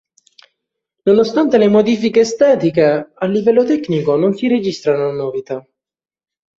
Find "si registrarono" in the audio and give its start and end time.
4.33-5.11